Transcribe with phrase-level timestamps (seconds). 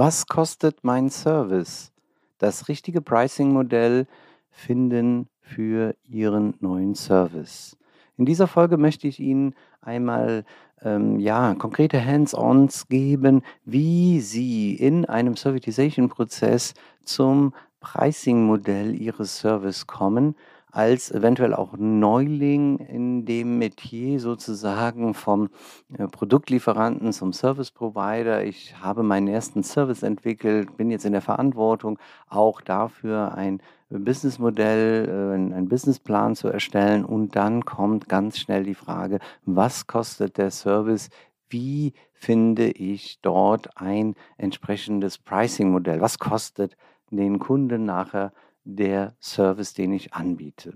[0.00, 1.90] Was kostet mein Service?
[2.38, 4.06] Das richtige Pricing-Modell
[4.48, 7.76] finden für Ihren neuen Service.
[8.16, 10.44] In dieser Folge möchte ich Ihnen einmal
[10.82, 20.36] ähm, ja, konkrete Hands-ons geben, wie Sie in einem Servitization-Prozess zum Pricing-Modell Ihres Service kommen
[20.70, 25.48] als eventuell auch Neuling in dem Metier sozusagen vom
[25.96, 28.44] äh, Produktlieferanten zum Service Provider.
[28.44, 35.08] Ich habe meinen ersten Service entwickelt, bin jetzt in der Verantwortung, auch dafür ein Businessmodell,
[35.08, 37.04] äh, ein Businessplan zu erstellen.
[37.04, 41.08] Und dann kommt ganz schnell die Frage, was kostet der Service?
[41.48, 46.00] Wie finde ich dort ein entsprechendes Pricing-Modell?
[46.00, 46.76] Was kostet
[47.10, 48.32] den Kunden nachher
[48.68, 50.74] der Service, den ich anbiete.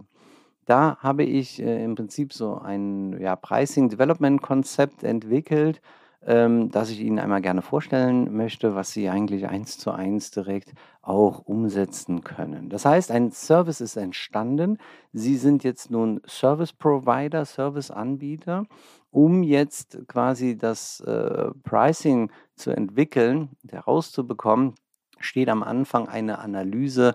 [0.64, 5.82] Da habe ich äh, im Prinzip so ein ja, Pricing-Development-Konzept entwickelt,
[6.24, 10.72] ähm, das ich Ihnen einmal gerne vorstellen möchte, was Sie eigentlich eins zu eins direkt
[11.02, 12.70] auch umsetzen können.
[12.70, 14.78] Das heißt, ein Service ist entstanden.
[15.12, 18.66] Sie sind jetzt nun Service Provider, Service Anbieter,
[19.10, 24.74] um jetzt quasi das äh, Pricing zu entwickeln, herauszubekommen,
[25.18, 27.14] steht am Anfang eine Analyse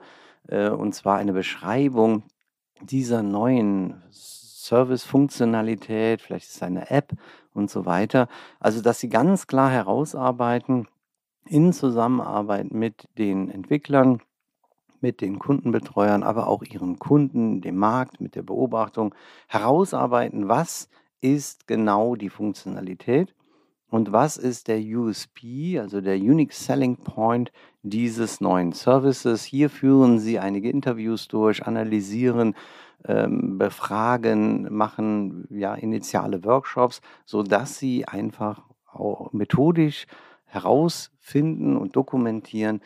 [0.50, 2.24] und zwar eine Beschreibung
[2.82, 7.14] dieser neuen Service-Funktionalität, vielleicht ist es eine App
[7.54, 8.28] und so weiter.
[8.60, 10.88] Also, dass sie ganz klar herausarbeiten
[11.46, 14.22] in Zusammenarbeit mit den Entwicklern,
[15.00, 19.16] mit den Kundenbetreuern, aber auch ihren Kunden, dem Markt, mit der Beobachtung
[19.48, 20.90] herausarbeiten, was
[21.22, 23.34] ist genau die Funktionalität
[23.90, 27.52] und was ist der USP, also der Unique Selling Point
[27.84, 29.44] dieses neuen Services?
[29.44, 32.54] Hier führen Sie einige Interviews durch, analysieren,
[33.06, 40.06] ähm, befragen, machen ja initiale Workshops, sodass Sie einfach auch methodisch
[40.46, 42.82] herausfinden und dokumentieren,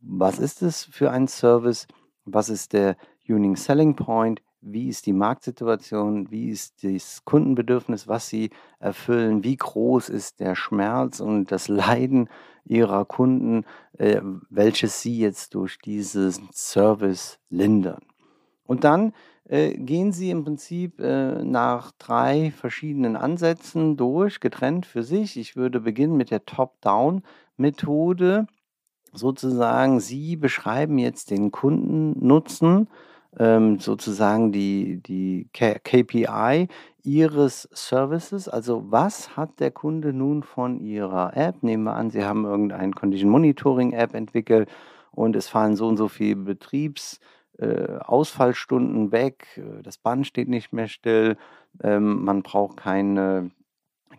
[0.00, 1.86] was ist es für ein Service,
[2.24, 2.96] was ist der
[3.28, 9.56] Unique Selling Point, wie ist die Marktsituation, wie ist das Kundenbedürfnis, was sie erfüllen, wie
[9.56, 12.28] groß ist der Schmerz und das Leiden
[12.64, 13.64] ihrer Kunden,
[13.98, 18.02] äh, welches sie jetzt durch diesen Service lindern.
[18.64, 19.12] Und dann
[19.48, 25.36] äh, gehen sie im Prinzip äh, nach drei verschiedenen Ansätzen durch, getrennt für sich.
[25.36, 28.46] Ich würde beginnen mit der Top-Down-Methode.
[29.12, 32.86] Sozusagen, Sie beschreiben jetzt den Kundennutzen
[33.38, 36.68] ähm, sozusagen die, die KPI
[37.02, 38.48] Ihres Services.
[38.48, 41.62] Also was hat der Kunde nun von Ihrer App?
[41.62, 44.68] Nehmen wir an, Sie haben irgendein Condition Monitoring App entwickelt
[45.12, 50.72] und es fallen so und so viele Betriebsausfallstunden äh, weg, äh, das Band steht nicht
[50.72, 51.36] mehr still,
[51.82, 53.50] ähm, man braucht keine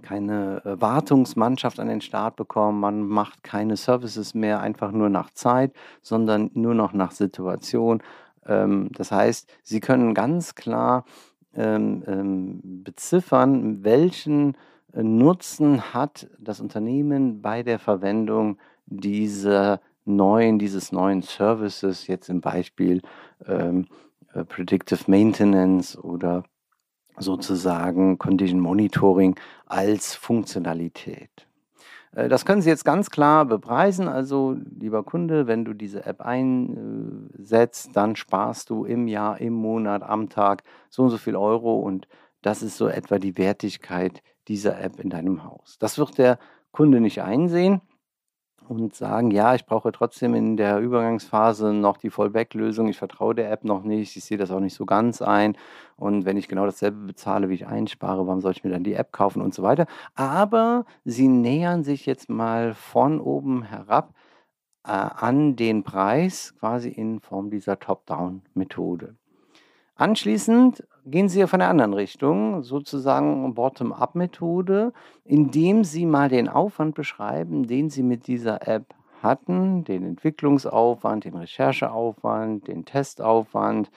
[0.02, 5.32] keine äh, Wartungsmannschaft an den Start bekommen, man macht keine Services mehr einfach nur nach
[5.32, 8.02] Zeit, sondern nur noch nach Situation.
[8.46, 11.06] Ähm, das heißt, Sie können ganz klar
[11.54, 14.56] ähm, ähm, beziffern, welchen
[14.94, 22.42] äh, Nutzen hat das Unternehmen bei der Verwendung dieser neuen, dieses neuen Services, jetzt im
[22.42, 23.02] Beispiel
[23.46, 23.88] ähm,
[24.34, 26.44] äh, Predictive Maintenance oder
[27.18, 31.48] sozusagen Condition Monitoring als Funktionalität.
[32.16, 34.08] Äh, das können Sie jetzt ganz klar bepreisen.
[34.08, 40.04] Also, lieber Kunde, wenn du diese App einsetzt, dann sparst du im Jahr, im Monat,
[40.04, 42.08] am Tag so und so viel Euro und
[42.42, 45.78] das ist so etwa die Wertigkeit dieser App in deinem Haus.
[45.80, 46.40] Das wird der
[46.72, 47.82] Kunde nicht einsehen
[48.72, 52.88] und sagen, ja, ich brauche trotzdem in der Übergangsphase noch die Vollback-Lösung.
[52.88, 54.16] Ich vertraue der App noch nicht.
[54.16, 55.58] Ich sehe das auch nicht so ganz ein.
[55.98, 58.94] Und wenn ich genau dasselbe bezahle, wie ich einspare, warum soll ich mir dann die
[58.94, 59.88] App kaufen und so weiter.
[60.16, 64.14] Aber sie nähern sich jetzt mal von oben herab
[64.86, 69.18] äh, an den Preis, quasi in Form dieser Top-Down-Methode.
[70.02, 74.94] Anschließend gehen Sie von der anderen Richtung, sozusagen Bottom-up-Methode,
[75.26, 81.36] indem Sie mal den Aufwand beschreiben, den Sie mit dieser App hatten, den Entwicklungsaufwand, den
[81.36, 83.92] Rechercheaufwand, den Testaufwand,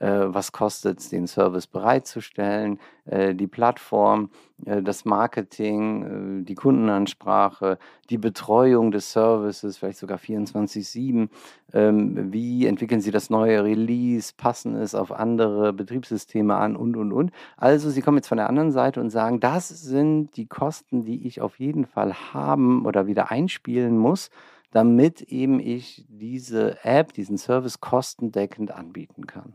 [0.00, 4.30] was kostet es, den Service bereitzustellen, äh, die Plattform,
[4.64, 11.28] äh, das Marketing, äh, die Kundenansprache, die Betreuung des Services, vielleicht sogar 24-7.
[11.72, 17.12] Ähm, wie entwickeln Sie das neue Release, passen es auf andere Betriebssysteme an und, und,
[17.12, 17.30] und.
[17.56, 21.26] Also Sie kommen jetzt von der anderen Seite und sagen, das sind die Kosten, die
[21.26, 24.30] ich auf jeden Fall haben oder wieder einspielen muss
[24.70, 29.54] damit eben ich diese App, diesen Service kostendeckend anbieten kann.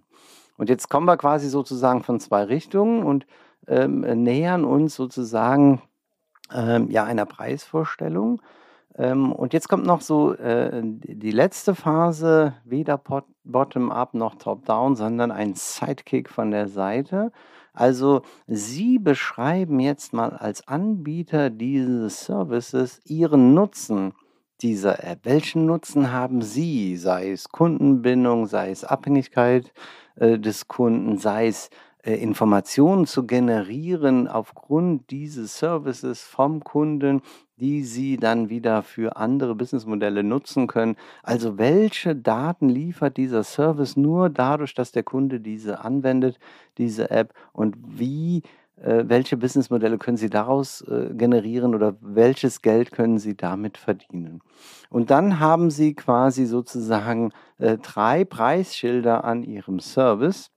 [0.58, 3.26] Und jetzt kommen wir quasi sozusagen von zwei Richtungen und
[3.68, 5.82] ähm, nähern uns sozusagen
[6.54, 8.42] ähm, ja einer Preisvorstellung.
[8.98, 13.02] Ähm, und jetzt kommt noch so äh, die letzte Phase, weder
[13.44, 17.32] bottom-up noch top-down, sondern ein Sidekick von der Seite.
[17.74, 24.14] Also Sie beschreiben jetzt mal als Anbieter dieses Services Ihren Nutzen
[24.62, 25.20] dieser App.
[25.24, 29.72] Welchen Nutzen haben Sie, sei es Kundenbindung, sei es Abhängigkeit
[30.16, 31.70] äh, des Kunden, sei es
[32.04, 37.22] äh, Informationen zu generieren aufgrund dieses Services vom Kunden,
[37.58, 40.98] die Sie dann wieder für andere Businessmodelle nutzen können.
[41.24, 46.38] Also welche Daten liefert dieser Service nur dadurch, dass der Kunde diese anwendet,
[46.78, 48.44] diese App und wie
[48.78, 54.42] welche Businessmodelle können Sie daraus äh, generieren oder welches Geld können Sie damit verdienen.
[54.90, 60.52] Und dann haben Sie quasi sozusagen äh, drei Preisschilder an Ihrem Service,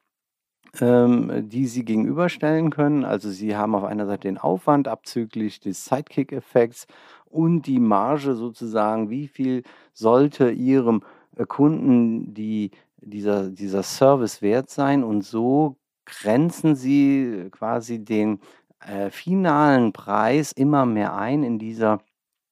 [0.80, 3.04] ähm, die Sie gegenüberstellen können.
[3.04, 6.86] Also Sie haben auf einer Seite den Aufwand abzüglich des Sidekick-Effekts
[7.24, 9.62] und die Marge sozusagen, wie viel
[9.92, 11.02] sollte Ihrem
[11.46, 15.77] Kunden die, dieser, dieser Service wert sein und so
[16.08, 18.40] grenzen Sie quasi den
[18.80, 22.00] äh, finalen Preis immer mehr ein in dieser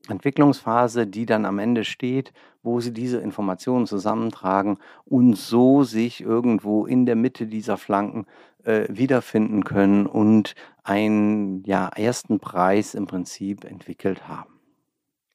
[0.09, 2.33] Entwicklungsphase, die dann am Ende steht,
[2.63, 8.27] wo Sie diese Informationen zusammentragen und so sich irgendwo in der Mitte dieser Flanken
[8.65, 14.61] äh, wiederfinden können und einen ja, ersten Preis im Prinzip entwickelt haben.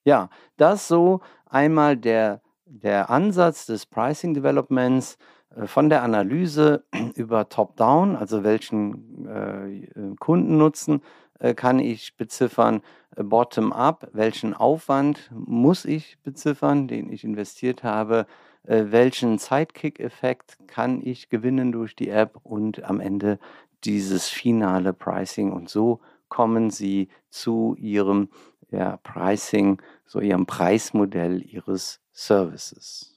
[0.03, 5.17] Ja, das so einmal der, der Ansatz des Pricing Developments
[5.65, 6.83] von der Analyse
[7.15, 11.01] über Top-Down, also welchen äh, Kundennutzen
[11.39, 12.81] äh, kann ich beziffern,
[13.15, 18.27] äh, Bottom-up, welchen Aufwand muss ich beziffern, den ich investiert habe,
[18.63, 23.39] äh, welchen Sidekick-Effekt kann ich gewinnen durch die App und am Ende
[23.83, 25.51] dieses finale Pricing.
[25.51, 25.99] Und so
[26.29, 28.29] kommen Sie zu Ihrem
[28.69, 33.10] ja, Pricing, so Ihrem Preismodell Ihres Services.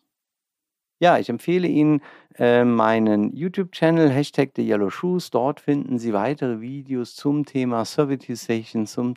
[1.01, 2.03] Ja, ich empfehle Ihnen
[2.39, 5.31] äh, meinen YouTube-Channel, Hashtag The Yellow Shoes.
[5.31, 9.15] Dort finden Sie weitere Videos zum Thema Servitization, zum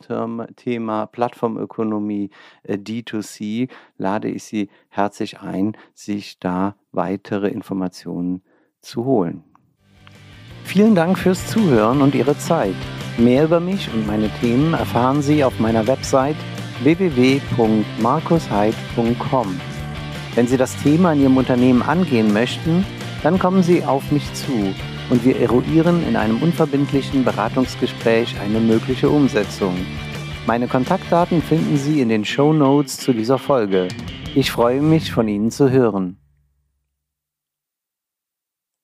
[0.56, 2.30] Thema Plattformökonomie,
[2.64, 3.70] äh, D2C.
[3.96, 8.42] Lade ich Sie herzlich ein, sich da weitere Informationen
[8.80, 9.42] zu holen.
[10.64, 12.76] Vielen Dank fürs Zuhören und Ihre Zeit.
[13.16, 16.36] Mehr über mich und meine Themen erfahren Sie auf meiner Website
[16.82, 19.60] www.markusheid.com.
[20.38, 22.86] Wenn Sie das Thema in Ihrem Unternehmen angehen möchten,
[23.24, 24.72] dann kommen Sie auf mich zu
[25.10, 29.74] und wir eruieren in einem unverbindlichen Beratungsgespräch eine mögliche Umsetzung.
[30.46, 33.88] Meine Kontaktdaten finden Sie in den Show Notes zu dieser Folge.
[34.36, 36.18] Ich freue mich, von Ihnen zu hören.